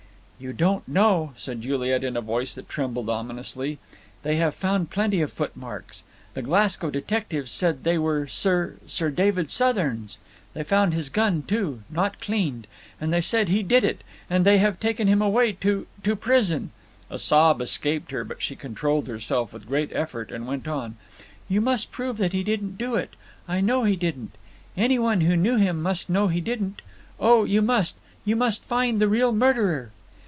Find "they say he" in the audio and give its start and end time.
13.13-13.61